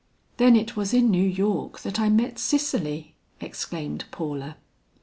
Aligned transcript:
"Then 0.37 0.55
it 0.55 0.75
was 0.75 0.95
in 0.95 1.11
New 1.11 1.23
York 1.27 1.81
that 1.81 1.99
I 1.99 2.09
met 2.09 2.39
Cicely," 2.39 3.13
exclaimed 3.39 4.05
Paula. 4.09 4.57